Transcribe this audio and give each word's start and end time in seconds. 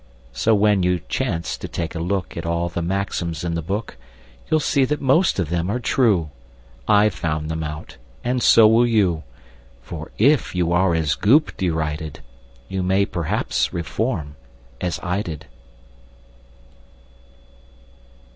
So 0.31 0.55
when 0.55 0.81
you 0.81 1.01
chance 1.09 1.55
to 1.59 1.67
take 1.67 1.93
a 1.93 1.99
look 1.99 2.35
At 2.35 2.43
all 2.43 2.69
the 2.69 2.81
maxims 2.81 3.43
in 3.43 3.53
the 3.53 3.61
book, 3.61 3.97
You'll 4.49 4.59
see 4.59 4.83
that 4.85 4.99
most 4.99 5.37
of 5.37 5.49
them 5.51 5.69
are 5.69 5.79
true, 5.79 6.31
I 6.87 7.09
found 7.09 7.49
them 7.51 7.63
out, 7.63 7.97
and 8.23 8.41
so 8.41 8.67
will 8.67 8.87
you, 8.87 9.21
For 9.83 10.09
if 10.17 10.55
you 10.55 10.71
are 10.73 10.95
as 10.95 11.13
GOOP 11.13 11.55
derided, 11.55 12.21
You 12.67 12.81
may 12.81 13.05
perhaps 13.05 13.71
reform, 13.73 14.35
as 14.81 14.99
I 15.03 15.21
did! 15.21 15.45